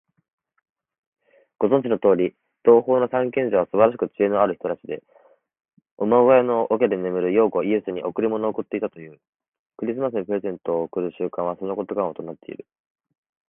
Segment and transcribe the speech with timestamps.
[1.59, 5.03] ご存じのとおり、東方の三賢者はすばらしく知恵のある人たちで、
[5.99, 9.19] 馬小屋の桶で眠る幼子イエスに贈り物を持ってきたという。
[9.77, 12.65] クリスマスにプレゼントを贈る習慣は、そのことがもとになっている。